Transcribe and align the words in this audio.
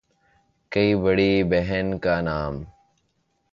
کی 0.71 0.95
بڑی 0.95 1.33
بہن 1.43 1.97
کا 1.99 2.15
نام 2.21 2.63